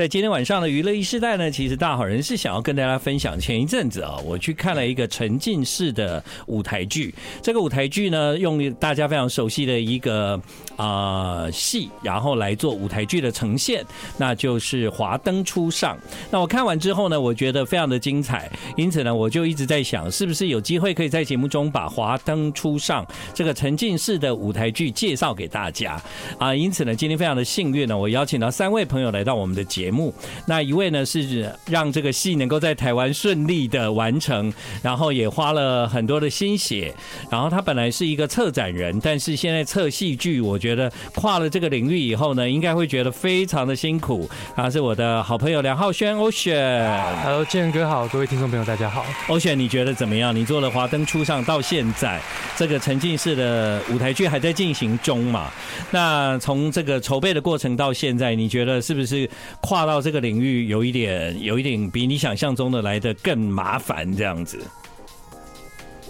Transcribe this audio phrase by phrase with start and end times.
[0.00, 7.14] 在今天晚上的娱乐一世代呢，其实大好人是想要跟大家分享，前一阵子啊，我去看了一个沉浸式的舞台剧。
[7.42, 10.40] 这个舞台剧呢，用大家非常熟悉的一个
[10.76, 13.84] 啊戏，然后来做舞台剧的呈现，
[14.16, 15.94] 那就是《华灯初上》。
[16.30, 23.04] 那我看完之后呢，我觉得非常的精彩，因此呢，我就一直在想，是不是有机会可以在节目中把《华灯初上》
[23.34, 26.00] 这个沉浸式的舞台剧介绍给大家
[26.38, 26.54] 啊？
[26.54, 30.14] 因此呢，今天非常的幸运呢，我邀请到三位朋友来到我们的节目。
[30.46, 36.94] 那一位呢，是让这个戏能够在台湾顺利的完成，然后也花了很多的心血。
[37.30, 44.28] 然后他本来是一个策展人，但是现在策戏剧，我觉得跨了这个领域以后呢，应该会觉得非常的辛苦。
[44.54, 49.04] 他是我的好朋友梁浩轩，Ocean，Hello，建哥好，各位听众朋友大家好。
[49.28, 50.34] Ocean，你觉得怎么样？
[50.34, 52.20] 你做了华灯初上到现在，
[52.56, 55.50] 这个沉浸式的舞台剧还在进行中嘛？
[55.90, 59.28] 那从这个筹备的过程到现在，你觉得是不是
[59.60, 64.58] 跨到这个领域有一点，有一点比你想象中的来的更麻烦这样子？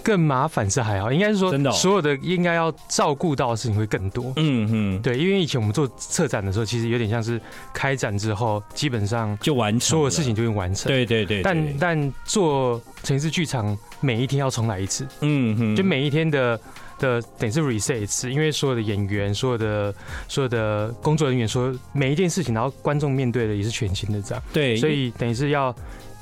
[0.03, 4.33] 更麻烦是还好，应该是说，真的，所有的应该要照顾到的事情会更多。
[4.37, 7.39] 嗯嗯，对，因为以前我们做策展的时候，其实有点像是
[7.71, 10.91] 开展之后，基本上就完成，所有事情就会完成。
[10.91, 15.07] 对对对，但但做城市剧场，每一天要重来一次。
[15.19, 16.59] 嗯嗯，就每一天的
[17.01, 19.93] 的等于是 reset 一次，因为所有的演员、所有的
[20.29, 24.43] 所有的工作人员，说每一件事情，然后观众面对的也是全新的这样。
[24.53, 25.75] 对，所以等于是要。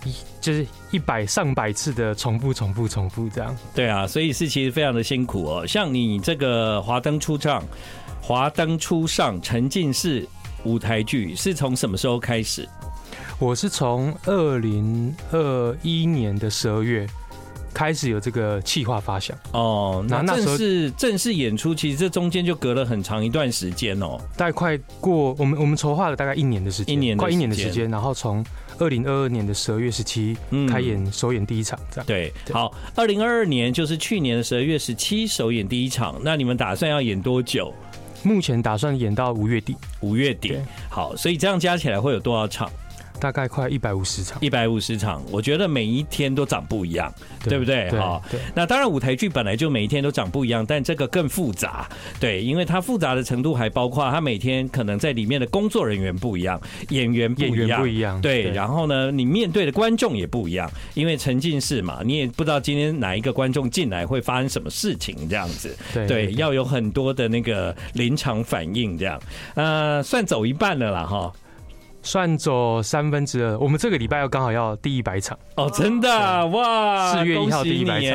[0.05, 3.53] 一就是一百上百次的重复、重复、重复这样。
[3.75, 5.67] 对啊，所以是其实非常的辛苦哦。
[5.67, 7.61] 像你这个华灯初上，
[8.21, 10.25] 华灯初上沉浸式
[10.63, 12.65] 舞台剧是从什么时候开始？
[13.39, 17.05] 我是从二零二一年的十二月
[17.73, 20.05] 开始有这个气化发想哦。
[20.07, 28.45] 那那时候是正式演出，其实这中间就隔了很长一段时间哦，大概快过我们我们筹划了大概一年的时间，一年快一年的时间，然后从。
[28.81, 30.37] 二零二二年的十二月十七
[30.69, 32.31] 开演首演第一场，这样对。
[32.53, 36.15] 好，二零二二年就是去年的十二月十七首演第一场。
[36.23, 37.73] 那你们打算要演多久？
[38.23, 39.75] 目前打算演到五月底。
[39.99, 40.57] 五月底，
[40.89, 42.71] 好，所以这样加起来会有多少场？
[43.19, 47.13] 大概快一百五十场，一百五十场，我觉得每一天都长不一样，
[47.43, 47.89] 对，对不对？
[47.91, 48.21] 哈，
[48.55, 51.87] 那当然舞台剧本来就每一天都长不一样，但这个更复杂，
[52.19, 56.59] 对，因为它复杂的程度还包括它每天可能在里面的工作人员不一样，
[56.89, 69.19] 演员不一样，演员不一样，对，然后呢，你面对的观众也不一样，因为沉浸式嘛，你也不知道今天哪一个观众进来会发生什么事情，这样子，对，对，要有很多的那个临场反应，这样，
[69.55, 71.31] 呃，算走一半了啦，哈。
[72.01, 75.37] 算走三分之二，我们这个礼拜要刚好要第一百场。
[75.55, 77.13] 哦，真的哇！
[77.13, 78.11] 四月一号第一百场，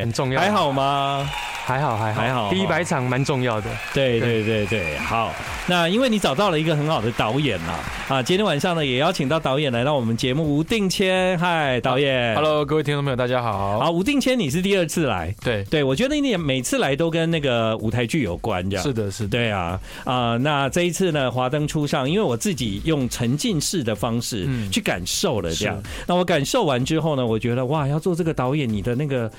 [0.00, 1.28] 很重要，还好吗？
[1.64, 2.50] 还好，还好，还好。
[2.50, 4.98] 第一百场蛮重要的，对对对对。
[4.98, 5.32] 好，
[5.68, 13.78] 那因为你找到了一个很好的导演了啊，今天晚上呢也邀请到导演来到我们节目，吴定谦，嗨，导演，Hello，各位听众朋友，大家好。
[13.78, 15.62] 好，吴定谦，你是第二次来，对。
[15.64, 18.82] 对，我觉得你每次来都跟那个舞台剧有关，这样。
[18.82, 19.78] 是的，是的，对啊。
[20.04, 29.30] 啊，那这一次呢，华灯初上，因为我自己用沉浸式的方式去感受了这样，那我感受完之后呢，我觉得哇，要做这个导演，你的那个。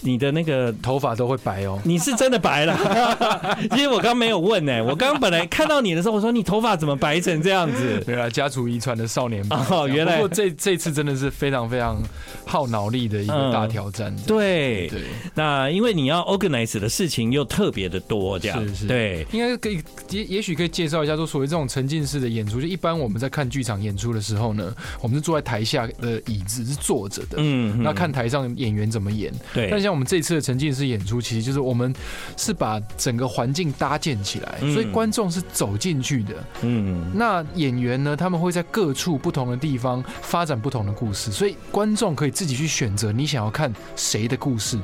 [0.00, 4.82] 你的那个头发都会白哦，你是真的白了， 因为我刚没有问呢。
[4.84, 8.02] 我刚本来看到你的时候，我说你头发怎么白成这样子？
[8.06, 10.16] 对啊，家族遗传的少年哦，原来。
[10.16, 12.02] 不过这这次真的是非常非常
[12.44, 14.14] 耗脑力的一个大挑战。
[14.26, 14.88] 对。
[14.88, 15.02] 对，
[15.34, 18.66] 那因为你要 organize 的事情又特别的多，这样。
[18.68, 19.80] 是是，对，应该可以
[20.10, 31.94] 也也许可以介绍一下，说所谓这种沉浸式的演出，就一般我们在看剧场演出的时候呢，我们是坐在台下的椅子是坐着的，嗯，那看台上演员怎么演，对，但像我们这一次的沉浸式演出，其实就是我们
[32.36, 36.34] 是把整个环境搭建起来，所以观众是走进去的。
[36.62, 44.78] 嗯，那演员呢，他们会在各处不同的地方发展不同的故事，所以观众可以自己去选择你想要看谁的故事。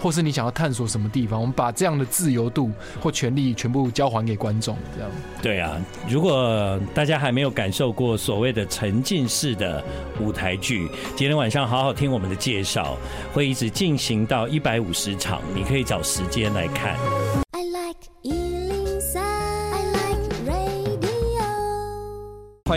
[0.00, 2.70] 或是你想要探索什么地方，我们把这样的自由度
[3.00, 5.10] 或权利全部交还给观众，这样。
[5.42, 5.76] 对啊，
[6.08, 9.82] 如果大家还没有感受过所谓的沉浸式的
[10.20, 12.96] 舞台剧，今天晚上好好听我们的介绍，
[13.32, 16.96] 会一直进行到一百五十场，你可以找时间来看。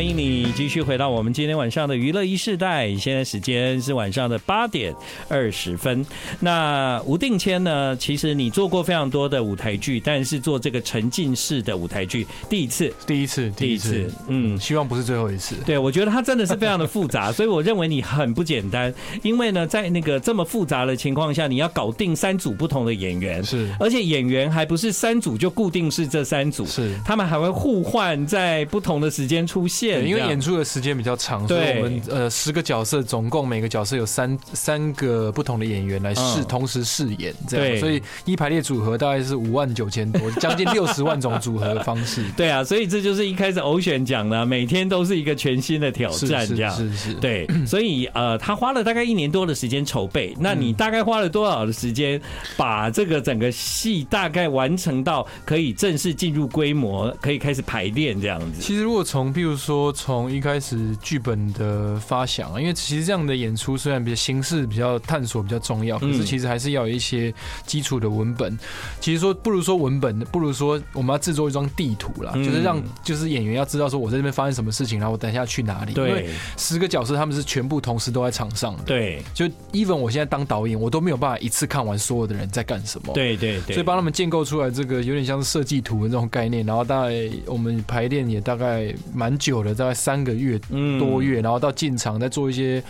[0.01, 4.91] 欢迎你继续回到我们今天晚上的娱乐一世代，现在时间是晚上的八点
[5.29, 6.03] 二十分。
[6.39, 7.95] 那吴定谦呢？
[7.95, 15.53] 其实你做过非常多的舞台剧，但是做这个沉浸式的舞台剧第一次，第一次，第一次，嗯，希望不是最后一次。
[15.67, 18.91] 对，我觉得它真的是非常的复杂，所以我认为你很不简单。
[19.21, 29.90] 因为呢，在那个这么复杂的情况下，你要搞定三组不同的演员，是，而且演员还不是三组就固定是这三组，是，他们还会互换在不同的时间出现。
[29.99, 42.23] 现，因为演出的时间比较长，所以我们呃十个角色，总共每个角色有三三个不同的演员来试，同时饰演这样，所以一排列组合大概是五万九千多， 将近六十万种组合的方式。
[42.37, 47.13] 对啊，所以这就是一开始偶选讲的，每天都是一个全新的挑战，这样是是。
[47.15, 52.19] 对， 所以呃，他花了大概一年多的时间筹备，那你大概花了多少的时间
[52.57, 58.61] 把这个整个戏大概完成到可以正式进入规模，可以开始排练这样子？
[58.61, 67.33] 其实如果从，譬如说从一开始剧本的发想啊，因为其实这样的演出虽然比较形式比较探索比较重要，可是其实还是要有一些
[67.65, 68.57] 基础的文本。
[68.99, 75.93] 其实说不如说文本，不如说我们要制作一张地图啦，就是让就是演员要知道说我在这边发生什么事情，然后我等一下去哪里。
[75.93, 78.83] 对，十个角色他们是全部同时都在场上的。
[78.83, 83.13] 对，就 even 我现在当导演，我都没有办法一次看完所有的人在干什么。
[83.13, 90.59] 对对对，所以帮他们建构出来这个有点像是设计图的这种概念，然后大概我们排练也大概蛮久了，大概三个月
[90.99, 92.83] 多月，然后到进场再做一些。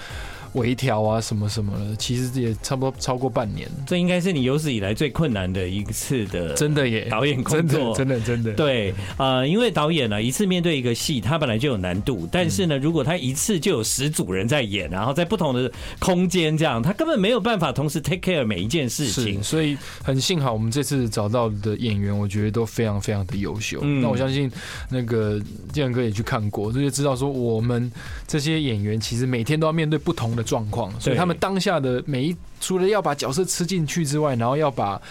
[0.53, 3.69] 微调啊，什么什么的，其实也差不多超过半年。
[3.87, 7.07] 这应该是你有史以来最困难的一次的，真的耶！
[7.09, 8.51] 导演工作，真的真的。
[8.53, 12.27] 对，呃，因为导演呢，一次面对一个戏，他本来就有难度。
[12.29, 19.41] 但是呢，如果他一次就有十组人在演，然后在不同的空间这样，他根本没有办法同时 take care 每一件事情。
[19.41, 23.81] 所以很幸好我们这次找到的演员，我觉得都非常非常的优秀。
[23.81, 24.51] 那我相信
[24.89, 27.89] 那个建哥也去看过，就知道说我们
[28.27, 30.40] 这些演员其实每天都要面对不同的。
[30.43, 35.01] 状况，所以他们当下的每一，除了要把角色吃进去之外，然后要把。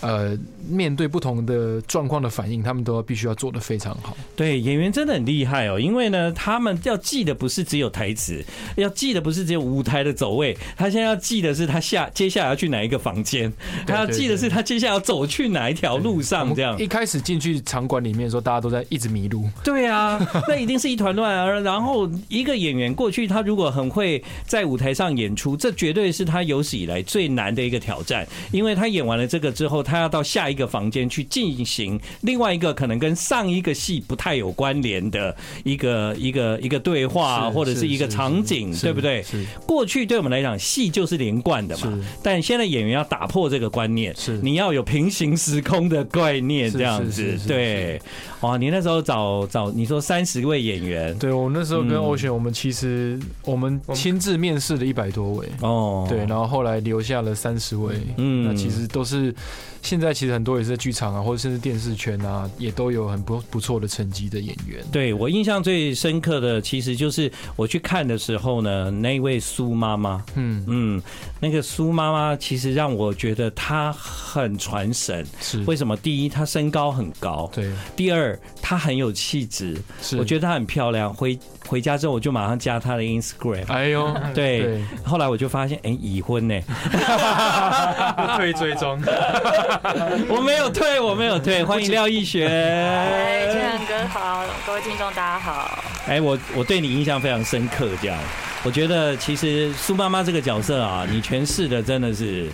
[0.00, 4.16] 呃，面对不同的状况的反应，他们都要必须要做的非常好。
[4.36, 8.44] 对，演员真的很厉害哦，因为呢，他们要记的不是只有台词，
[8.76, 13.52] 要记的不是只有舞台的走位，他现在要记的是他下接下来要去哪一个房间，
[13.88, 16.54] 他要记的是他接下来要走去哪一条路上。
[16.54, 19.48] 这样，一开始进去场馆里面的时候，大家都在一直迷路。
[19.64, 21.48] 对啊，那一定是一团乱啊。
[21.60, 29.82] 然后一个演员过去，他如果很会在舞台上演出，这绝对是他有史以来最难的一个挑战，因为他演完了这个之后。
[29.88, 39.24] 他要到下一个房间去进行另外一个可能跟上一个戏不太有关联的一个一个一个对话，或者是一个场景，对不对？
[39.66, 41.98] 过去对我们来讲，戏就是连贯的嘛。
[42.22, 44.38] 但现在演员要打破这个观念，是。
[44.42, 47.38] 你要有平行时空的概念，这样子。
[47.46, 48.00] 对，
[48.40, 55.48] 哇，你那时候找找你说三十位演员，对我那时候跟欧选，我们其实我们亲自面试了一百多位。
[55.62, 59.34] 哦，对，然后后来留下了三十位，嗯，那其实都是。
[59.82, 64.84] 现在其实很多也是在剧场啊，或者甚至电视圈啊，也都有很不不错的成绩的演员。
[64.92, 71.02] 对，我印象最深刻的，其实就是我去看的时候呢，那一位苏妈妈，嗯嗯，
[71.40, 75.26] 那个苏妈妈其实让我觉得她很传神。
[75.40, 75.96] 是为什么？
[75.96, 79.76] 第一，她身高很高；对，第二，她很有气质。
[80.02, 81.12] 是，我觉得她很漂亮。
[81.12, 83.64] 回回家之后，我就马上加她的 Instagram。
[83.68, 86.58] 哎呦，对，对后来我就发现，哎、欸，已婚呢，
[88.36, 88.98] 退追踪。
[90.28, 91.62] 我没有退，我没有退。
[91.64, 92.48] 欢迎廖奕璇。
[92.48, 95.84] 哎，建恒哥好，各位听众大家好。
[96.06, 98.18] 哎，我我对你印象非常深刻，这样，
[98.64, 102.50] 我觉得其实苏妈妈这个角色啊，你诠释的真的是。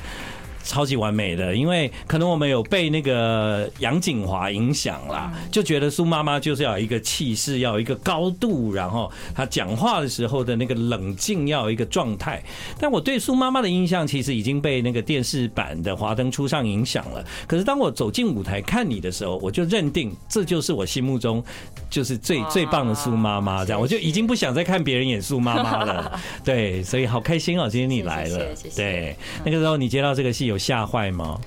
[0.65, 12.43] 超级完美的，因为可能我们有被那个杨景华影响啦，就觉得苏妈妈就是要有一个气势，要有一个高度，然后她讲话的时候的那个冷静要有一个状态。
[12.81, 17.25] 但我对苏妈妈的印象其实已经被那个电视版的《华灯初上》影响了。
[17.47, 21.45] 可是当我走进舞台看你的时候，我就认定这就是我心目中
[21.91, 23.65] 就是最最棒的苏妈妈。
[23.65, 26.21] 这样，我就已经不想再看别人演苏妈妈了。
[26.43, 28.47] 对，所以好开心哦，今天你来了。
[28.75, 30.59] 对，那个时候你接到这个戏有。
[30.59, 31.39] 吓坏吗？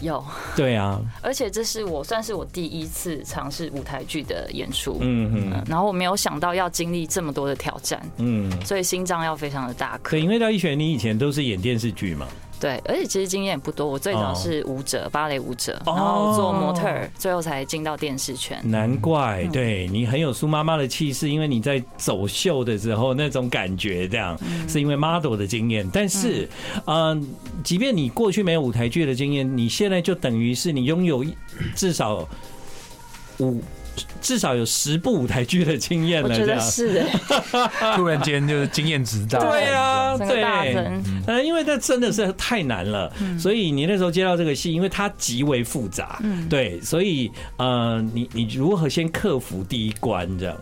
[0.00, 0.24] 有，
[0.56, 10.18] 对啊，而且这是我算是我第一次尝试舞台剧的演出，嗯嗯，然后我没有想到要经历这么多的挑战，嗯，所以心脏要非常的大可。
[10.18, 12.26] 因为廖一璇，你以前都是演电视剧嘛。
[12.62, 13.84] 对，而且其实经验也不多。
[13.84, 16.88] 我最早是舞者，芭蕾舞者，然后做模特，
[17.18, 18.56] 最后才进到电视圈。
[18.62, 24.38] 难怪，对你很有苏妈妈的气势，因为你在走秀的时候那种感觉，这样
[24.68, 25.84] 是因为 model 的经验。
[25.92, 26.48] 但是，
[26.86, 27.26] 嗯，
[27.64, 31.24] 即便你过去没有舞台剧的经验，你现在就等于是你拥有
[31.74, 32.28] 至少
[33.40, 33.60] 五。
[34.20, 37.04] 至少有十部舞台剧的经验了，这样，我觉得是。
[37.96, 39.38] 突然间就是经验值大。
[39.38, 40.42] 对啊，对，
[41.26, 50.56] 呃，因为那真的是太难了，所以你那时候接到这个戏，因为它极为复杂，对，所以呃，你你如何先克服第一关这样？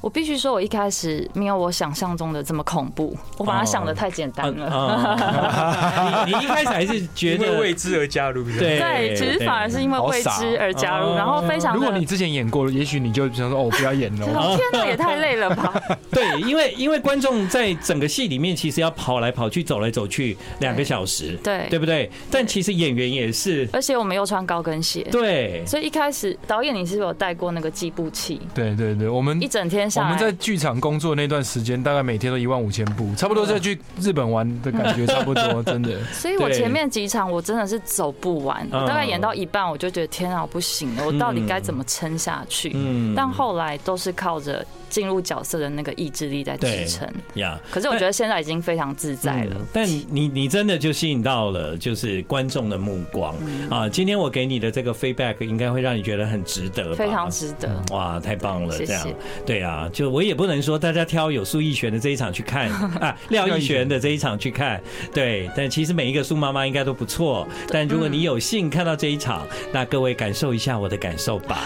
[0.00, 6.24] 我必须说，我一开始没有我想象中的这么恐怖，我把它想的太简单了。
[6.26, 11.74] 你你一开始还是觉得未知而加入，对对，其实反而是因为未知而加入，然后非常。
[11.74, 14.26] 如果你之前演过，也许你就想说哦，不要演了。
[14.56, 15.74] 天哪，也太累了吧？
[16.12, 22.08] 对，因为因为观众在整个戏里面其实要跑来跑去、走来走去两个小时，对对不对？
[22.30, 28.40] 但其实演员也是，而且我们又穿高跟鞋，对，所以一开始导演你是不是有带过那个计步器？
[28.54, 29.87] 对对对，我们一整天。
[29.96, 36.02] 我们在剧场工作那段时间，大概每天都一万五千步，差不多在去日本玩的感觉，差不多，真的。
[36.12, 42.72] 所以我前面几场我真的是走不完，我大概演到一半，我就觉得天啊，我不行了，我到底该怎么撑下去？
[42.74, 44.64] 嗯，但后来都是靠着。
[44.90, 47.60] 进入角色的那个意志力在支撑呀。
[47.70, 49.56] 可是我觉得现在已经非常自在了。
[49.70, 53.34] 但你你真的就吸引到了就是观众的目光
[53.68, 53.86] 啊！
[53.86, 57.68] 今天我给你的这个 feedback 应该会让你觉得很值得，非常值得。
[57.90, 58.78] 哇，太棒了！
[58.78, 59.06] 这样
[59.44, 62.70] 对啊，就我也不能说大家挑有苏逸璇的这一场去看
[63.00, 64.80] 啊，廖逸璇的这一场去看。
[65.12, 67.46] 对，但其实每一个苏妈妈应该都不错。
[67.68, 71.60] 但如果你有幸看到这一场，那各位感受一下我的感受吧。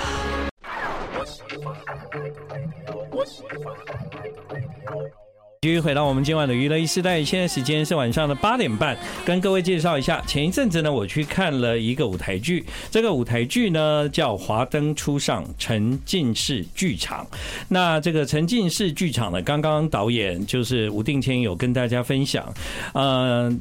[5.64, 17.24] 继续回到我们今晚的娱乐一时代，现在时间是晚上的八点半，跟各位介绍一下，前一阵子呢，我去看了一个舞台剧，这个舞台剧呢叫《华灯初上》，沉浸式剧场。
[17.68, 22.52] 那这个沉浸式剧场呢，刚刚导演就是吴定谦有跟大家分享，
[22.94, 23.60] 嗯。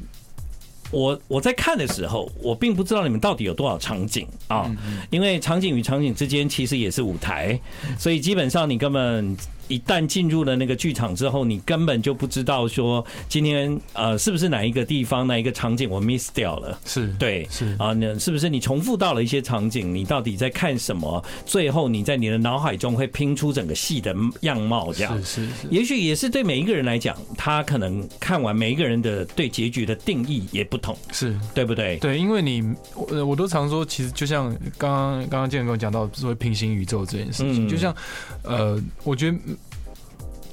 [0.90, 4.70] 我我在看的时候，我并不知道你们到底有多少场景啊，
[5.08, 7.58] 因为场景与场景之间其实也是舞台，
[7.98, 9.36] 所以基本上你根本。
[9.72, 19.94] 一旦进入了那个剧场之后，你根本就不知道说今天呃是不是哪一个地方哪一个场景我 miss 掉了，是对，是啊，那是不是你重复到了一些场景？
[19.94, 21.24] 你到底在看什么？
[21.46, 25.68] 最后你在你的脑海中会拼出整个戏的样貌，这样是是是。
[25.70, 31.96] 也许也是对每一个人来讲，他可能看完每一个人的对结局的定义也不同，是对不对？
[31.96, 32.62] 对，因为你
[32.94, 37.94] 我我都常说，其实就像刚刚刚刚建跟我讲到所谓平行宇宙这件事情，就像
[38.42, 39.38] 呃，我觉得。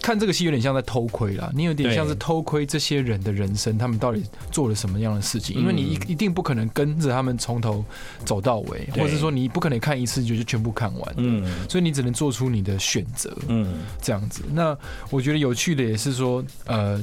[0.01, 5.55] 看这个戏有点像在偷窥啦，你有点像是偷窥这些人的人生，他们到底做了什么样的事情？
[5.57, 7.83] 因为你一一定不可能跟着他们从头
[8.25, 14.43] 走到尾，或者说你不可能看一次就就全部看完，嗯，所以你只能做出你的选择，嗯，这样子。
[14.51, 14.75] 那
[15.09, 16.99] 我觉得有趣的也是说，呃，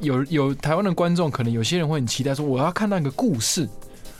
[0.00, 3.68] 有有台湾的观众，可能有些人会很期待说，我要看到一个故事。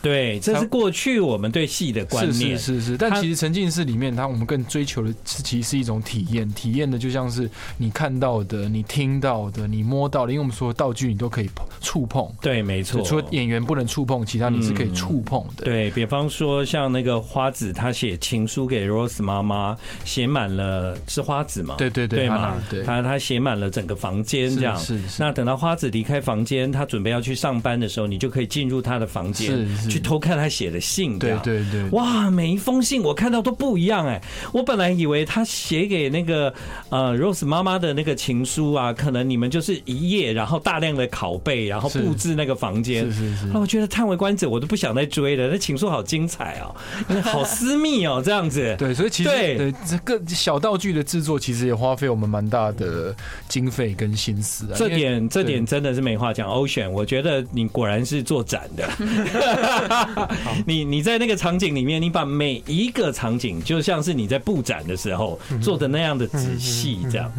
[0.05, 2.97] 对，这是过去我们对戏的观念，是是是，是。
[2.97, 6.47] 但其实沉浸式里面，它我们更追求的是，其实是一种体验。
[6.53, 11.49] 体验的就像是你看到的、你听到的、你摸到的，因为我们所有道具你都可以
[11.81, 12.31] 触碰。
[12.39, 13.01] 对，没错。
[13.01, 15.63] 除了演员不能触碰，其他你是可以触碰的。
[15.63, 21.73] 嗯、对，比方说，像那个花子，他写情书给 Rose 妈妈，写满了是花子嘛？
[21.79, 22.53] 对对对，对嘛？
[22.69, 24.77] 对，他他写满了整个房间，这样。
[24.77, 25.23] 是是，是。
[25.23, 29.47] 那等到花子离开房间，他准备要去上班的时候，你就可以进入他的房间。
[29.47, 29.94] 是是。
[29.95, 34.21] 去偷看他写的信，对对对，哇，每一封信我看到都不一样哎！
[34.51, 36.53] 我本来以为他写给那个
[36.89, 43.05] 呃 Rose 妈妈的那个情书啊，可能你们就是一页，然后大量的拷贝，然后布置那个房间。
[43.05, 43.45] 是是是。
[43.53, 45.47] 那我觉得叹为观止，我都不想再追了。
[45.47, 46.75] 那情书好精彩哦，
[47.21, 48.75] 好私密哦，这样子。
[48.77, 53.15] 对，所以其实对这个小道具的制作，其实也花费我们蛮大的
[53.47, 54.75] 经费跟心思啊。
[54.75, 56.49] 这点这点真的是没话讲。
[56.49, 58.85] Ocean，我觉得你果然是做展的。
[60.65, 67.31] 你你在那个场景里面，你把每一个场景，就像是你在布展的时候做的那样的仔细，这样。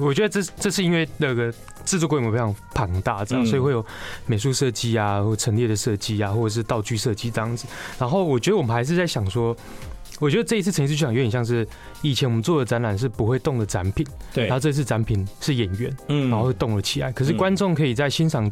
[0.00, 1.52] 我觉得这这是因为那个
[1.84, 3.84] 制作规模非常庞大，这样，所以会有
[4.26, 7.66] 美术设计啊，或陈列的设计啊，或者是道具设计这样子。
[7.98, 9.56] 然后我觉得我们还是在想说。
[10.20, 11.66] 我觉得这一次沉浸式剧场有点像是
[12.00, 14.46] 以前我们做的展览是不会动的展品，对。
[14.46, 17.10] 然后这次展品是演员，嗯，然后会动了起来。
[17.10, 18.50] 可是观众可以在欣赏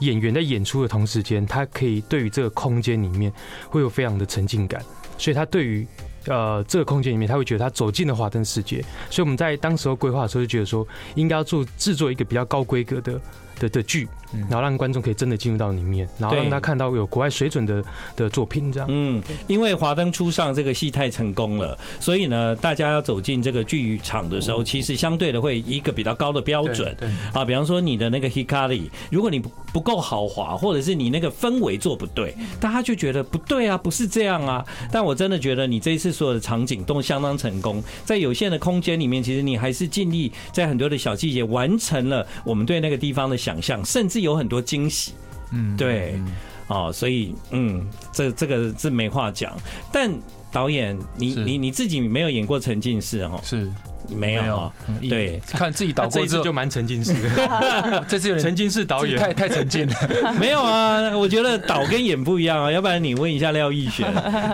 [0.00, 3.32] 演员在演出的同时间，他可以对于这个空间里面
[3.68, 4.82] 会有非常的沉浸感，
[5.16, 5.86] 所以他对于
[6.26, 8.84] 呃这个空间里面，他会觉得他走进了华灯世界。
[9.08, 13.20] 所以我们在当时候规划的时候就觉得说，应该要做制作一个比较高规格的
[13.60, 14.08] 的的剧。
[14.48, 17.82] 然后让观众可以真的进入到里面，然后让他看到有国外水准的
[18.16, 18.88] 的作品，这样。
[18.90, 26.94] 嗯，因为华灯初上这个戏太成功了，所以呢，大家要走进这个剧场的时候，其实相对的会一个比较高的标准。
[26.98, 27.08] 对。
[27.32, 34.64] 啊，比方说你的那个 Hikari，如果你不不够豪华，或者是你那个氛围做不对，大家就觉得不对啊，不是这样啊。
[34.92, 45.12] 但我真的觉得你这一次所有的场景都相当成功，在有限的空间里面，其实你还是尽力在很多的小细节完成了我们对那个地方的想象，甚至有很多惊喜。
[45.52, 46.20] 嗯，对，
[46.66, 49.56] 哦，所以，嗯，这这个是没话讲。
[49.92, 50.12] 但
[50.50, 53.40] 导演，你你你自己没有演过沉浸式哦？
[53.44, 53.70] 是，
[54.08, 54.72] 没有，
[55.08, 58.04] 对，看自己导过之后就蛮沉浸式的。
[58.08, 59.94] 这次有沉浸式导演，太太沉浸了。
[60.38, 62.70] 没有啊，我觉得导跟演不一样啊。
[62.74, 64.06] 要不然你问一下廖亦璇，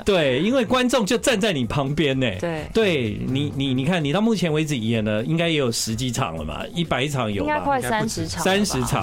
[0.04, 2.26] 对，因为观众就站在你旁边呢。
[2.40, 7.52] 对，对你，你，你看，你到目前为止演了应该也有十几场了嘛，一百场有吧？
[7.52, 9.02] 应该快三十场，三十场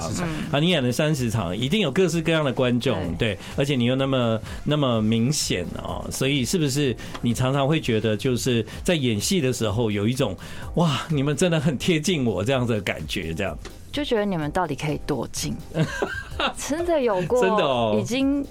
[0.52, 0.60] 啊！
[0.60, 10.36] 你演了三十场，一定有各式各样的观众，对，而且你又那么那么明显哦，所以是不是你常常会觉得就是在演戏的时候有一种
[10.74, 13.56] 哇，你们真的很贴近我这样子的感觉，这样。
[13.90, 15.56] 就觉得你们到底可以多近？
[16.56, 18.46] 真的有过，真的哦，已经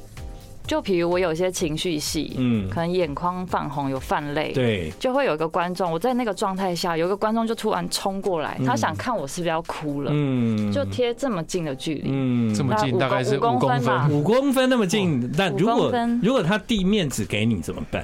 [0.65, 18.03] 就比如我有些情绪戏，嗯，可能眼眶泛红，有泛泪，对，就会有一个观众，我在那个状态下，有一个观众就突然冲过来，他想看我是不是要哭了，嗯，就贴这么近的距离，嗯，这么近，大概是五公分吧，五公分那么近，但如果如果他递面子给你怎么办？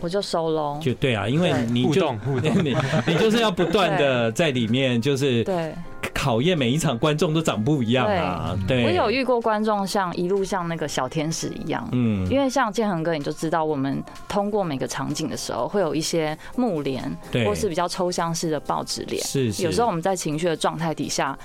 [0.00, 2.12] 我就收拢，就对啊，因为你就
[2.62, 2.76] 你
[3.06, 5.74] 你就是要不断的在里面，就是对。
[6.14, 8.56] 考验每一场观众都长不一样啊。
[8.66, 17.46] 对，我有遇过观众像一路像那个小天使一样，嗯，因为像建恒哥你就知道，我们通过每个场景的时候会有一些幕帘，对。
[17.46, 21.38] 或是比较抽象式的报纸帘，是有时候我们在情绪的状态底下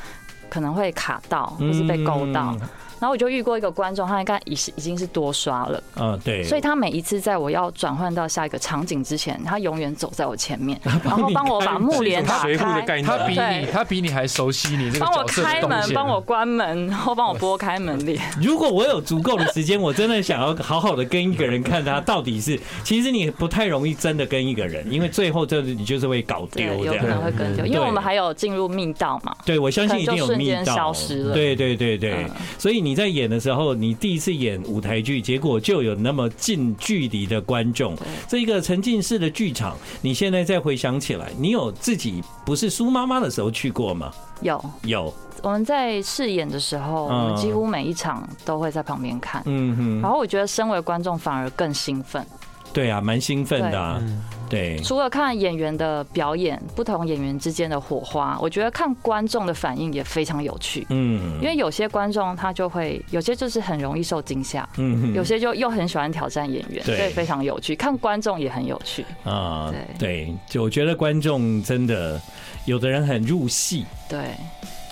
[0.49, 2.57] 可能会卡到，或是被勾到。
[3.03, 12.55] 然后我就遇过一个观众，他应该已是已经是多刷了，嗯，对，所以他每一次在我要转换到下一个场景之前，他永远走在我前面，然后帮我把幕帘打开。
[13.01, 15.05] 他比你他比你还熟悉你这个。
[15.05, 18.17] 帮我开门，帮我关门，然后帮我拨开门帘。
[18.41, 29.35] 如果我有足够的时间，我真的想要好好的跟一个人看他到底是，其实你不太容易真的跟一个人，因为最后这你就是会搞丢，有可能会跟丢，因为我们还有进入密道嘛。
[29.43, 30.73] 对，我相信一定有密道。
[30.73, 31.33] 消失了。
[31.33, 32.25] 对对对对，
[32.57, 33.73] 所以你在演的时候。
[33.73, 37.95] 你第一次演舞台剧，结果就有那么近距离的观众，
[38.27, 44.11] 这一个沉浸式的剧场，你现在再回想起来，你有自己不是苏妈妈的时候去过吗？
[44.41, 52.25] 有有，我们在试演的时候，我们几乎每一场都会在旁边看，嗯哼，然后我觉得身为观众反而更兴奋。
[52.73, 54.01] 对啊，蛮兴奋的啊。
[54.49, 60.85] 对，除了看演员的表演，不同演员之间的火花，我觉得看观众的反应也非常有趣。
[60.89, 67.75] 嗯，因为有些观众他就会，有些就是很容易受惊吓，嗯，有些就又很喜欢挑战演员，所以非常有趣。
[67.75, 69.71] 看观众也很有趣啊。
[69.71, 72.21] 对对，就我觉得观众真的，
[72.65, 74.35] 有的人很入戏，对，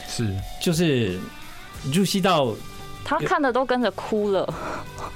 [0.08, 1.20] 是，就是
[1.94, 2.56] 入戏到。
[3.04, 4.54] 他看的都跟着哭了，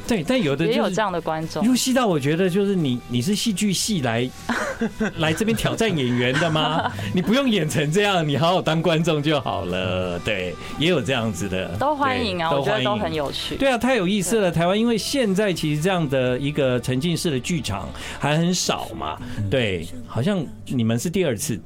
[0.08, 1.66] 对，但有的也有这样的观众。
[1.66, 4.30] 入戏到我觉得就是你，你是戏剧系来
[5.18, 6.92] 来这边挑战演员的吗？
[7.14, 10.20] 你不用演成这样，你好好当观众就好了。
[10.20, 13.56] 对，也有这样子的，都欢迎啊，我觉得都很有趣。
[13.56, 14.52] 对啊，太有意思了。
[14.52, 17.88] 台湾因为现在其实这样的一个沉浸式的剧场
[18.20, 19.18] 还很少嘛，
[19.50, 21.60] 对，好像你们是第二次。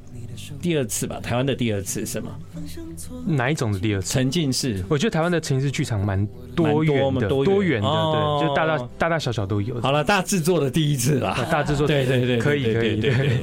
[0.60, 2.32] 第二次吧，台湾的第二次是吗？
[3.26, 4.12] 哪一种的第二次？
[4.12, 9.80] 沉浸式，我觉得台湾的沉浸式剧场蛮多元的，多元的，对，就大大大大小小都有。
[9.80, 13.40] 好了，大制作的第一次啦，大制作，对对对，可以可以，对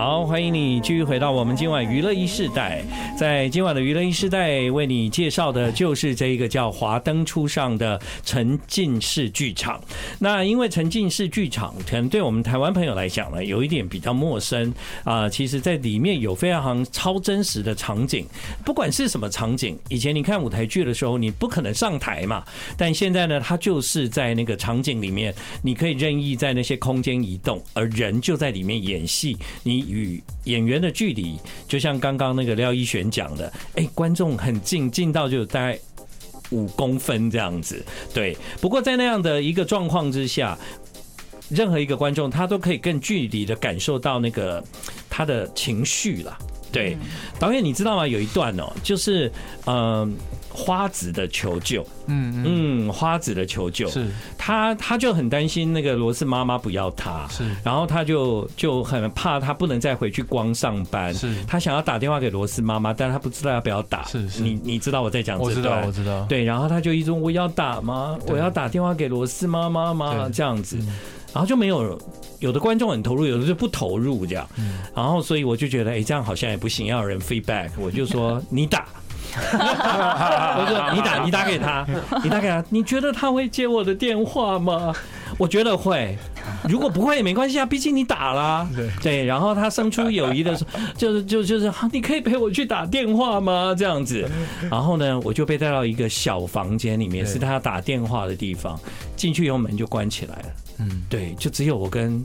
[0.00, 2.84] 好，欢迎你继续回到我们今晚娱乐一世代。
[3.18, 9.82] 在今晚的娱乐一世代，为你介绍的就是这一个叫《华灯初上》的沉浸式剧场。
[10.20, 15.28] 那因为沉浸式剧场可能对我们台湾朋友来讲呢，有一点比较陌生啊。
[15.28, 18.24] 其实，在里面有非常超真实的场景，
[18.64, 19.76] 不管是什么场景。
[19.88, 22.44] 以前你看舞台剧的时候，你不可能上台嘛，
[22.76, 29.36] 但现在呢，它就是在那个场景里面，你可以任意在那些空间移动，而人就在里面演戏。
[29.64, 35.78] 你与演员的距离，就像刚刚那个廖一璇讲的，哎，观众很近，近到就大概
[36.50, 37.84] 五公分这样子。
[38.12, 40.58] 对，不过在那样的一个状况之下，
[41.48, 44.62] 任何一个观众他都可以更距离的感受到那个
[45.08, 46.38] 他的情绪了。
[46.70, 46.96] 对，
[47.38, 48.06] 导演你知道吗？
[48.06, 49.32] 有一段哦，就是
[49.66, 50.16] 嗯。
[50.58, 54.04] 花子的求救，嗯嗯，花子的求救，是。
[54.36, 68.18] 他他就很担心那个罗斯妈妈不要他，是，然后他就就很怕他不能再回去光上班，是，他想要打电话给罗斯妈妈，但他不知道要不要打，是是，你你知道我在讲这段，我知道我知道，对，然后他就一直问我要打吗？
[68.26, 70.28] 我要打电话给罗斯妈妈吗？
[70.32, 70.76] 这样子，
[71.32, 71.96] 然后就没有
[72.40, 74.48] 有的观众很投入，有的就不投入这样，
[74.92, 78.86] 然后所以我就觉得哎，这样好像也不行，要有人 feedback，我就说 你打。
[79.36, 81.86] 我说你打，你打给他，
[82.22, 84.94] 你打给他，你觉得他会接我的电话吗？
[85.38, 86.16] 我觉得会。
[86.68, 88.66] 如果不会也没关系啊，毕竟你打了。
[88.74, 93.74] 对对，然后他生出友谊的时候， 就是就就是，你可以陪我去打电话吗？
[93.76, 94.28] 这样子，
[94.70, 98.78] 然后呢，我就被带到一个小房间里面，是他打电话的地方。
[99.14, 100.44] 进去以后门就关起来了。
[100.78, 102.24] 嗯，对，就只有我跟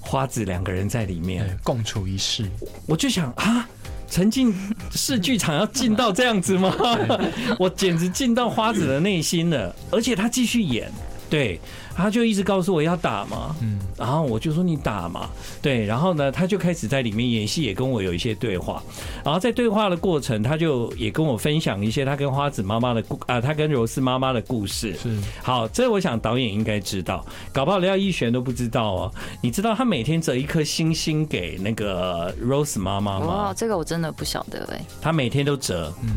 [0.00, 2.48] 花子两个人在里面共处一室。
[2.86, 3.68] 我就想啊。
[4.14, 4.54] 沉浸
[4.92, 6.72] 式剧场要进到这样子吗？
[7.58, 10.88] 我简直进到花子的内心了，而且他继续演，
[11.34, 11.60] 对。
[11.96, 15.30] 他就一直告诉我要打嘛，嗯，然后我就说你打嘛，
[15.62, 18.82] 对，然后呢，他就开始在里面演戏，也跟我有一些对话，
[19.24, 24.92] 然后在对话的过程，他就也跟我分享一些他跟花子妈妈的故啊，他跟柔丝妈妈的故事。
[24.96, 29.14] 是，好，这我想导演应该知道，搞不好廖一璇都不知道哦。
[29.40, 33.26] 你知道他每天折一颗星星给那个 Rose 妈妈吗？
[33.26, 34.84] 哇，这个我真的不晓得哎。
[35.00, 36.16] 他每天都折，嗯，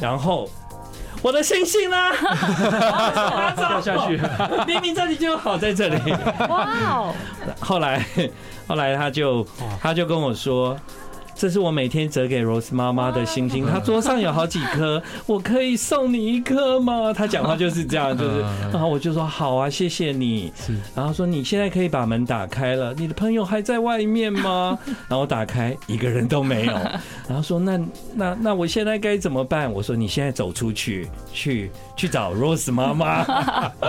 [0.00, 0.50] 然后。
[1.24, 1.96] 我的星星呢？
[3.56, 4.20] 掉下去，
[4.66, 6.12] 明明这里就好在这里。
[6.50, 7.14] 哇哦！
[7.60, 8.04] 后来，
[8.68, 9.46] 后来他就
[9.82, 10.76] 他就跟我说。
[11.34, 17.12] 这是我每天折给 Rose 妈妈的星星，她桌上有好几颗， 我可以送你一颗吗？
[17.12, 18.40] 她讲话就是这样，就是，
[18.72, 20.52] 然后我就说好啊，谢谢你。
[20.94, 24.78] 然后说你现在可以把门打开了，你的朋友还在外面吗？
[25.08, 26.72] 然后我打开，一个人都没有。
[27.28, 27.80] 然后说那
[28.14, 29.70] 那那我现在该怎么办？
[29.72, 33.24] 我说你现在走出去，去去找 Rose 妈妈。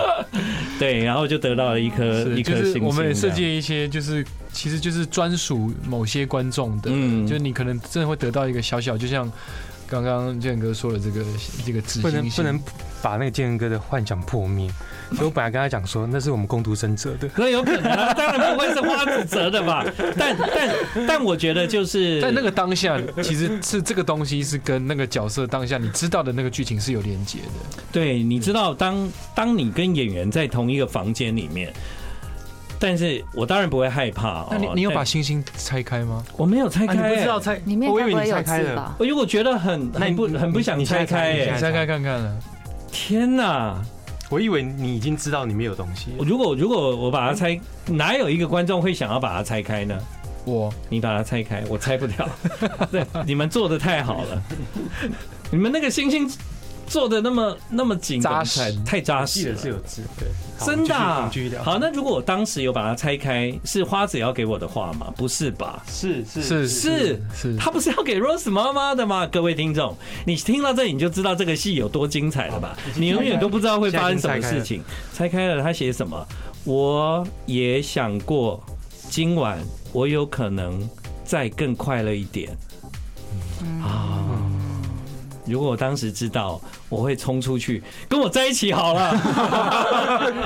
[0.78, 2.84] 对，然后就得到了一颗一颗星星。
[2.84, 4.24] 我们也设计一些就是。
[4.56, 9.30] 其实就是专属某些观众的，嗯，就你可能真的会得到一个小小，就像
[9.86, 11.22] 刚刚建哥说的这个
[11.64, 12.58] 这个纸，不能不能
[13.02, 14.66] 把那个建哥的幻想破灭。
[15.10, 19.84] 所以我本来跟他讲说，那是我们共读生折的，那有可能啊，当然不会是花子折的吧？
[20.18, 27.82] 但但但我觉得就是在那个当下，其实是这个东西是跟那个角色当下你知道的那个剧情是有连接的。
[27.92, 31.72] 对，你知道当当你跟演员在同一个房间里面。
[32.78, 34.46] 但是我当然不会害怕。
[34.50, 36.24] 那你你有把星星拆开吗？
[36.36, 38.94] 我没有拆开，你不知道拆，里面会不会有字吧？
[38.98, 42.36] 我如果觉得很很不很不想拆开，你拆开看看了。
[42.90, 43.80] 天哪！
[44.28, 46.08] 我以为你已经知道里面有东西。
[46.18, 49.96] 如果如果我把它拆，哪有一个观众会想要把它拆开呢？
[50.44, 52.28] 我，你把它拆开，我拆不掉。
[52.90, 54.42] 对，你们做的太好了，
[55.50, 56.28] 你们那个星星。
[56.86, 59.58] 做的那么那么紧扎实，太扎实了。
[59.58, 60.28] 是有字，对，
[60.64, 60.94] 真的。
[61.62, 65.12] 好，那如果我当时有把它拆开，是花子要给我的话吗？
[65.16, 65.82] 不是吧？
[65.88, 69.26] 是是是是是，他不是要给 Rose 妈妈的吗？
[69.26, 72.76] 各位听众，你听到这里你就知道这个戏有多精彩了吧？
[72.94, 74.82] 你永远都不知道会发生什么事情。
[75.12, 76.26] 拆开了，他写什么？
[76.64, 78.62] 我也想过，
[79.10, 79.58] 今晚
[79.92, 80.88] 我有可能
[81.24, 82.56] 再更快乐一点。
[83.82, 84.25] 啊。
[85.46, 89.14] 如果我当时知道，我会冲出去跟我在一起好了。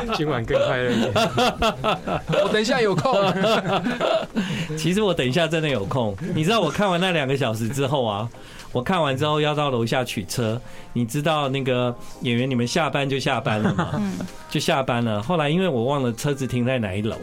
[0.15, 1.13] 今晚更快乐一点。
[2.45, 3.13] 我等一下有空。
[4.77, 6.15] 其实我等一下真的有空。
[6.35, 8.29] 你知道我看完那两个小时之后啊，
[8.73, 10.61] 我看完之后要到楼下取车。
[10.93, 14.01] 你知道那个演员你们下班就下班了吗？
[14.51, 15.23] 就下班了。
[15.23, 17.17] 后来因为我忘了车子停在哪一楼，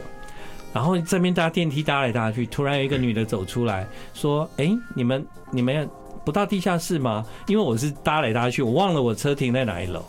[0.74, 5.88] 然后这边搭电梯搭来搭去，突然有一个女的走出来说：“哎，你们你们。”
[6.28, 7.26] 不到地下室吗？
[7.46, 10.04] 因为我是搭来搭去，我忘了我车停在哪一楼。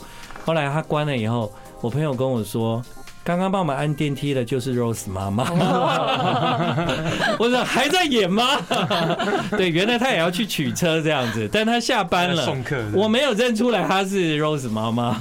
[0.45, 2.83] 后来他关了以后，我朋友跟我说。
[3.29, 5.45] 刚刚帮我们按电梯的就是 Rose 妈妈，
[7.39, 8.57] 我说还在演吗？
[9.55, 15.15] 对，原来他也要去取车这样子，但他下班了，送客，我没有认出来他是 Rose 妈妈，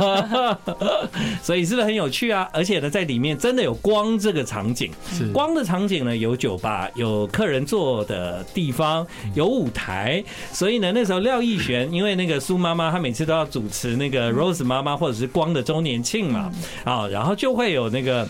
[1.44, 2.48] 所以是不是很有趣啊？
[2.54, 4.90] 而且呢，在里面真的有光这个场景，
[5.34, 16.50] 光的场景呢，有酒吧，有客人坐的地方，有舞台，所以呢，那时候廖艺璇因为那个苏妈妈，她每次都要主持那个 Rose 妈妈或者是光的周年庆嘛，
[16.86, 17.92] 啊，然后就会有。
[17.98, 18.28] 那个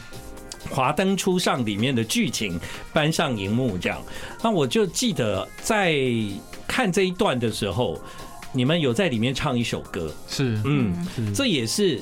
[0.70, 2.58] 华灯初上里面的剧情
[2.94, 4.02] 搬上荧幕，这样，
[4.42, 5.94] 那我就记得在
[6.66, 8.02] 看这一段的时候，
[8.54, 10.96] 你们有在里面唱一首歌，是，嗯，
[11.36, 12.02] 这也是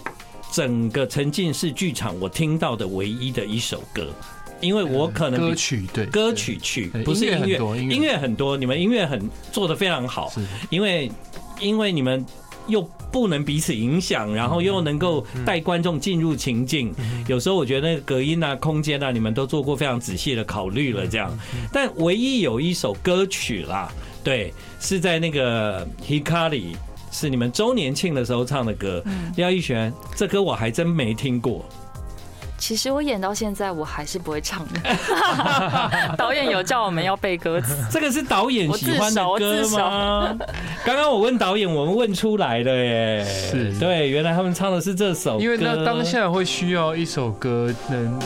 [0.51, 4.13] 整个沉浸式剧场我听到的唯一的一首歌，
[4.61, 10.31] 因为我可能歌曲对歌曲曲不是音乐，音乐很多，你们音乐很做的非常好，
[10.69, 11.11] 因为
[11.59, 12.23] 因为你们。
[12.67, 16.93] 又不能彼此影响，然后又能够带观众进入情境。
[17.27, 21.07] 有时候我觉得那个隔音啊、空间啊，你们都做过非常仔细的考虑了。
[21.07, 21.31] 这样，
[21.71, 23.91] 但唯一有一首歌曲啦，
[24.23, 26.75] 对，是在那个 Hikari，
[27.11, 29.03] 是你们周年庆的时候唱的歌。
[29.37, 31.63] 廖一璇，这歌我还真没听过。
[32.67, 34.81] 其实我演到现在，我还是不会唱的。
[36.17, 40.35] 导演有叫我们要背歌词，这个是导演喜欢的歌吗？
[40.83, 43.23] 刚刚我问导演，我们问出来的耶。
[43.23, 45.43] 是，对，原来他们唱的是这首歌。
[45.43, 48.19] 因为那当下会需要一首歌能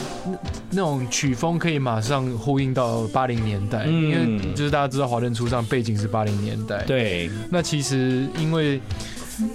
[0.70, 7.30] 那种曲风可以马上呼应到八零年代，因为就是大家知道《华灯初上》背景是八零年代，对。
[7.52, 8.80] 那其实因为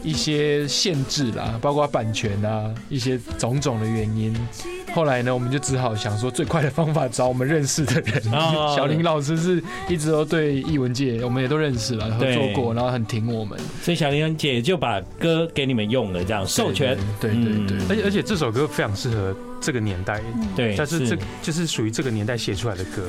[0.02, 4.36] 一些限制啦，包括版权啊，一些种种的原因。
[4.94, 8.22] 后来呢，我们就只好想说最快的方法找我们认识的人。
[8.76, 13.58] 小林老师是一直都对艺文界，我们也都认识了，合作过，然后很挺我们。
[13.82, 16.96] 所以小林姐就把歌给你们用了，这样授权。
[17.20, 20.22] 对对对，而且而且这首歌非常适合这个年代，
[20.54, 23.02] 对，但是这就是属于这个年代写出来的歌。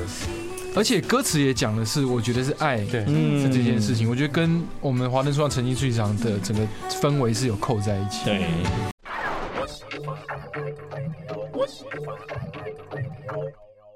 [0.75, 3.05] 而且歌词也讲的是，我觉得是爱，对，
[3.39, 4.09] 是这件事情。
[4.09, 8.25] 我觉得跟我们华灯初上沉浸剧场的整个氛围是有扣在一起。
[8.25, 8.43] 对。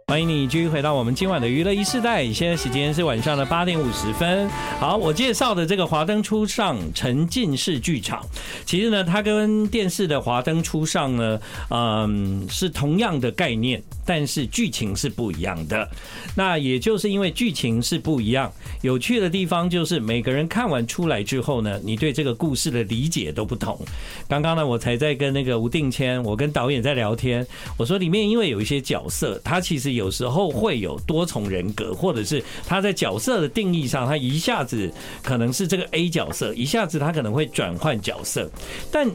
[0.08, 4.50] 欢迎你继续回到我们今晚的娱乐一世代，现在时间是晚上的八点五十分。
[4.80, 8.26] 好，我介绍的这个华灯初上沉浸式剧场，
[8.66, 15.88] 其实呢，它跟电视的华灯初上呢，嗯，是同样的概念，但是剧情是不一样的。
[16.36, 23.80] 那也就是因为剧情是不一样，有趣的地方就是每个人看完出来之后呢，你对这个故事的理解都不同。
[24.28, 30.10] 刚刚呢，我才在跟那个吴定谦，我跟导演在聊天，我说里面因为有一些角色，他其实有。
[30.10, 34.92] 时候会有多重人格，或者是他在角色的定义上，他一下子
[35.22, 38.50] 可能是这个 A 角色，一下子他可能会转换角色。
[38.92, 39.08] 但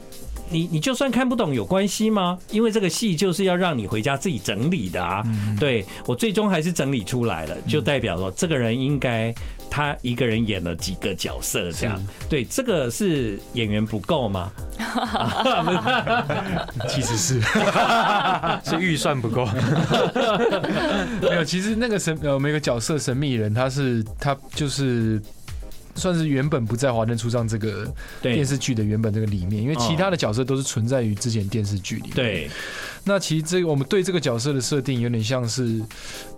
[0.50, 2.38] 你你就算看不懂有关系吗？
[2.50, 5.24] 因为这个戏就是要让你回家自己整理的啊。
[5.58, 9.34] 对，我最终还是整理出来了，就代表说这个人应该。
[9.70, 14.52] 他一个人演了几个角色，这样对，这个是演员不够吗？
[16.88, 17.40] 其实是，
[18.62, 19.44] 是预算不够。
[21.20, 25.20] 没有，其实那个神呃每个角色神秘人，他是他就是。
[25.94, 32.14] 算是原本不在《华灯初上》这个电视剧的原本这个里面，因为其他的角色都是存在于之前电视剧里面。
[32.14, 32.50] 对，
[33.04, 35.80] 那其实这个我们对这个角色的设定有点像是，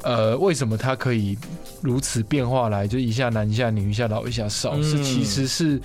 [0.02, 1.36] 呃，为什么他可以
[1.80, 5.80] 如此变化来，就一下男一下女，一下老一下少，是其实是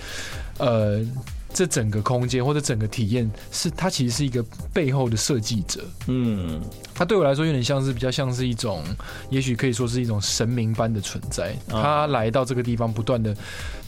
[0.58, 1.04] 呃。
[1.52, 5.84] 这整个空间或者整个体验，是他其实是一个背后的设计者。
[6.06, 6.60] 嗯，
[6.94, 8.82] 他对我来说有点像是比较像是一种，
[9.30, 11.54] 也许可以说是一种神明般的存在。
[11.68, 13.36] 他来到这个地方，不断的。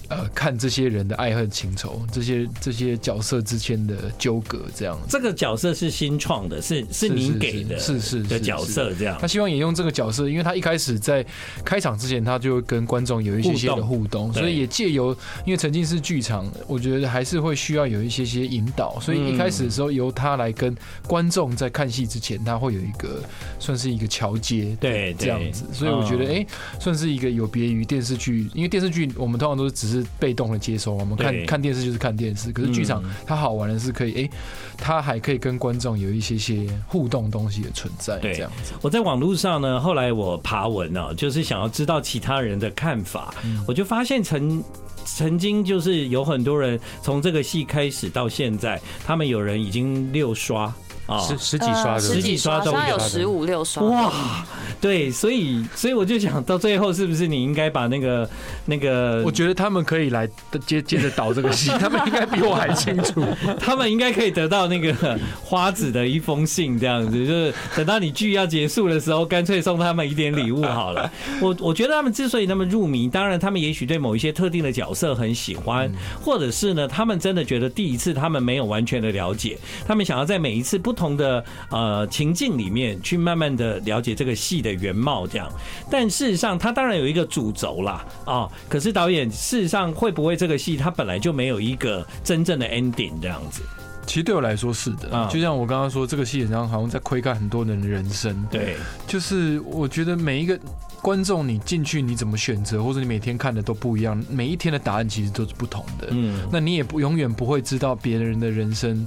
[0.09, 4.99] 呃，看这些人的爱恨情仇，这些这些角色之间的纠葛，这样。
[5.09, 9.17] 这个角色是新创的，是是您给的，是是的角色这样。
[9.19, 11.25] 他希望也用这个角色，因为他一开始在
[11.64, 23.23] 开场之前，他就跟观众有一些些的互动，所以也借由，因为沉浸式剧场，我觉得还是会需要有一些些引导，所以一开始的时候由他来跟观众在看戏之前，他会有一个
[23.59, 25.64] 算是一个桥接，对这样子。
[25.73, 26.47] 所以我觉得，哎，
[26.79, 30.04] 算是一个有别于电视剧，因为电视剧我们通常都是只是。
[30.19, 32.53] 被动的接收，我们看看电视就是看电视。
[32.53, 34.31] 可是剧场它好玩的是可以，哎，
[34.77, 38.19] 它还可以跟观众有一些些互动东西的存在。
[38.21, 43.35] 这样子，我在网络上呢，后来我爬文呢，就是想要知道其他人的看法，
[43.67, 44.62] 我就发现曾
[45.05, 50.73] 曾经就是有很多人从这个戏开始到现在，他们有人已经六刷。
[51.07, 53.83] 啊，十十几刷的，十几刷都有十五六刷。
[53.83, 54.47] 哇，
[54.81, 58.29] 对，所以所以我就想到最后是不是你应该把那个
[58.64, 59.23] 那个？
[59.23, 60.27] 我觉得他们可以来
[60.67, 63.23] 接接着导这个戏，他们应该比我还清楚，
[63.61, 71.11] 他们应该可以得到那个花子的一封信，这样子，就是等到你剧要结束的时候，干脆送他们一点礼物好了。
[71.43, 80.93] 我我觉得他们之所以那么入迷，当然他们也许对某一些特定的角色很喜欢，或者是呢，他们真的觉得第一次他们没有完全的了解，他们想要在每一次不。
[80.94, 85.50] 不同的呃情境里面去慢慢的了解这个戏的原貌，这样。
[85.90, 88.48] 但事实上，它当然有一个主轴啦啊。
[88.68, 93.62] 可是导演事实上会不会这个戏它本来就没有一个真正的 ending 这样子？
[94.07, 98.46] 其实对我来说是的，就像我刚刚说，这个戏好像好像在窥看很多人的人生。
[98.48, 98.76] 对，
[99.09, 100.57] 就是我觉得每一个
[101.02, 106.07] 观众你进去你怎么选择，或者你每天看的都不一样，每一天的答案其实都是不同的。
[106.12, 109.04] 嗯，那你也不永远不会知道别人的人生。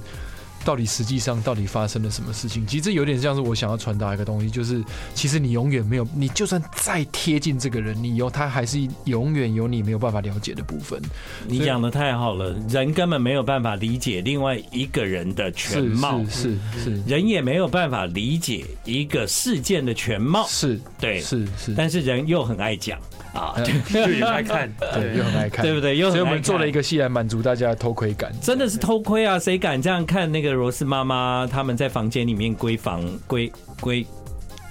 [0.64, 2.66] 到底实际上到底发生了什么事情？
[2.66, 4.82] 其实这有点像是我想要传达一个东西，就是
[5.14, 11.00] 其实你永远没有，你就算再贴近这个人，你有他还是永远有你没有办法了解的部分。
[11.46, 22.98] 你讲的太好了，人根本没有办法理解另外一个人的全貌，是是是，人也没有办法理解一个事件的全貌，是对，是是，但是人又很爱讲。
[23.34, 23.54] 啊，
[23.92, 25.98] 又很爱看， 对，又很爱看，对不对？
[25.98, 29.38] 又所以我们做了一个戏来满足大家的偷窥感，真的是偷窥啊！
[29.38, 34.04] 谁敢这样看那个罗斯妈妈他们在房间里面闺房闺闺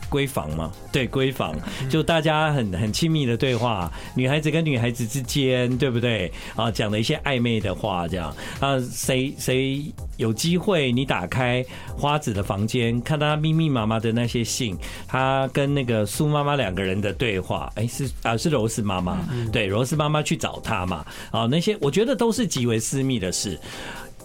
[0.10, 0.71] 闺房嘛？
[0.89, 1.54] 对，闺房，
[1.89, 6.32] 就大家很很亲密的对话，女孩子跟女孩子之间，对不对？
[6.56, 9.84] 啊，讲了一些暧昧的话，这样啊，谁谁
[10.15, 11.62] 有机会你打开
[11.93, 14.78] 花子的房间，看到他密密麻麻的那些信，
[15.10, 19.19] 他跟那个苏妈妈两个人的对话，哎，是啊，是罗斯妈妈，
[19.52, 23.60] 对，罗斯妈妈去找他嘛，啊，那些我觉得都是极为私密的事。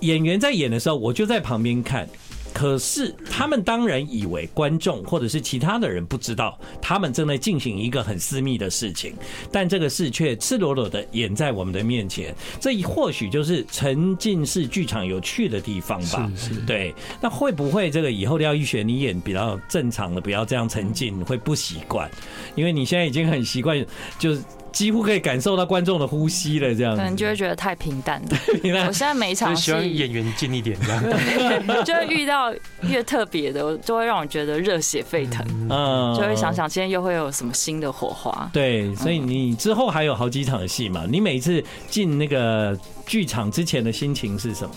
[0.03, 2.09] 演员在演的时候，我就在旁边看。
[2.55, 9.15] 可是他们当然以为观众或者是其他的人不知道，他们正在进行一个很私密的事情，
[9.51, 12.35] 但这个事却赤裸裸的演在我们的面前。
[12.61, 16.31] 这或许就是沉浸式剧场有趣的地方吧。
[16.37, 16.61] 是是。
[16.67, 22.11] 对，那会不会这个以后廖亦璇你演比较正常的，不要这样沉浸，会不习惯？
[22.55, 23.83] 因为你现在已经很习惯，
[24.19, 24.43] 就是。
[24.73, 28.39] 几乎可以感受到观众的呼吸了，这样可能就会觉得太平淡了。
[28.87, 31.03] 我现在每一场戏，希望演员近一点，这样
[31.85, 35.45] 就会遇到越特别的，就会让我觉得热血沸腾。
[35.71, 38.51] 嗯，就会想想今天又会有什么新的火花。
[38.53, 41.05] 对，所以你之后还有好几场戏嘛？
[41.09, 44.75] 你每次进那个剧场之前的心情是什么？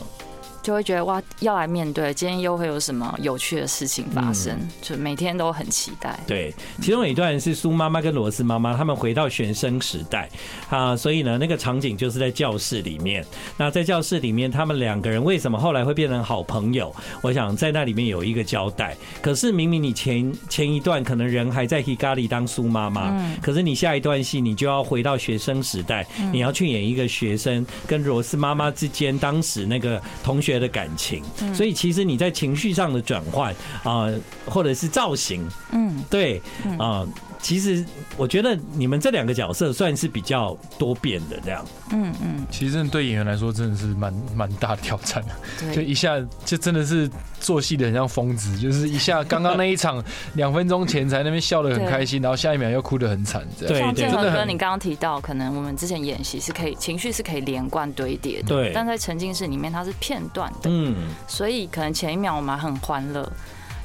[0.66, 6.20] 就会觉得哇，要来面对今天又会有什么有趣的事情发生，就每天都很期待。
[6.26, 6.52] 对，
[6.82, 10.28] 其中有一段是苏妈妈跟罗斯妈妈他们回到学生时代
[10.68, 13.24] 啊，所以呢，那个场景就是在教室里面。
[13.58, 16.92] 那在教室里面，他们两个人为什么后来会变成好朋友？
[17.22, 18.98] 我想在那里面有一个交代。
[19.22, 34.10] 可是明明你前前一段可能人还在 Higari 当苏妈妈，可是你下一段戏你就要回到学生时代，你要去演一个学生跟罗斯妈妈之间当时那个同学的感情，所以其实你在情绪上的转换啊，
[34.46, 36.42] 或者是造型，嗯，对，
[36.78, 37.06] 啊。
[37.46, 37.86] 其实
[38.18, 41.64] 我觉得你们这两个角色算是比较多变的这样。
[41.92, 45.72] 嗯嗯，其实对演员来说真的是蛮蛮大的挑战的。
[45.72, 47.08] 就一下就真的是
[47.40, 50.04] 做戏的很像疯子，就是一下刚刚那一场
[50.34, 53.48] 两分钟前才那边笑得很开心，然后下一秒又哭得很惨。
[53.60, 58.72] 对，像建和哥，你刚刚提到，可能我们之前演习是可以情绪是可以连贯堆叠的，对。
[58.74, 60.96] 但在沉浸式里面它是片段的，嗯，
[61.28, 63.32] 所以可能前一秒我们还很欢乐。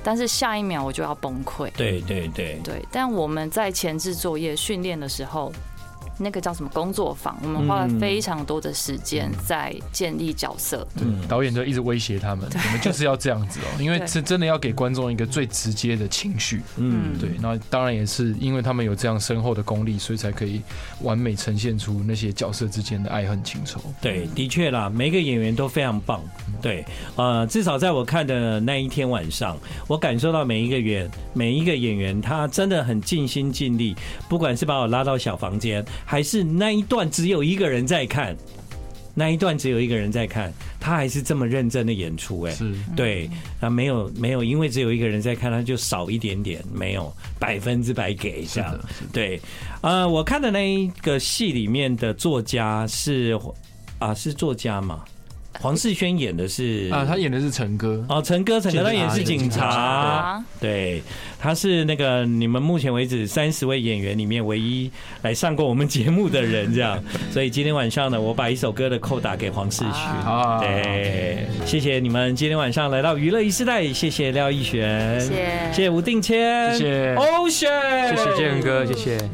[0.02, 1.70] 但是下一秒我就要崩溃。
[1.76, 5.52] 对对对对，但我们在前置作业训练的时候。
[6.22, 7.35] 那个叫什么工作坊？
[7.42, 10.87] 我们花了非常多的时间在建立角色。
[11.00, 16.61] 嗯，导演就一直威胁他们，我们就是要这样子哦， 因为是真的要给观众一个最直接的情绪。
[16.76, 17.30] 嗯，对。
[17.40, 20.61] 那当然也是因为他们有这样深厚的功力，所以才可以
[21.00, 23.80] 完美呈现出那些角色之间的爱恨情仇。
[24.00, 26.20] 对，的确啦，每个演员都非常棒。
[26.61, 26.85] 对，
[27.16, 29.56] 呃，至少在我看的那一天晚上，
[29.88, 33.96] 我感受到每一个演每一个演员他真的很尽心尽力，
[34.28, 35.85] 不管是把我拉到小房间。
[36.11, 38.37] 还是那一段只有一个人在看，
[39.14, 42.75] 那一段只有一个人在看，他还是这么认真的演出，哎，是。
[42.96, 47.14] 对，他没有没有，因为只有一个人在看，他就少一点点，没有。
[47.38, 48.77] 百分之百给这样，
[49.12, 49.40] 对，
[49.83, 53.38] 呃，我看的那一个戏里面的作家是
[54.01, 55.05] 啊，是作家吗？
[55.61, 58.03] 黄世轩演的是啊，他演的是陈哥。
[58.09, 61.03] 哦，陈哥，陈哥他演是警察，对，
[61.38, 66.99] 他是那个你们目前为止三十位演员里面唯一来上过我们节目的人，这样，
[67.31, 77.14] 所以今天晚上呢，我把一首歌的扣打给黄世勋，对，谢谢你们今天晚上来到娱乐一时代，谢谢廖艺璇，谢谢，谢谢吴定谦，谢谢。
[77.16, 79.29] Ocean，谢谢建哥，谢谢。